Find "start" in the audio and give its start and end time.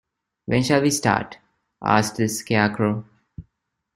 0.89-1.37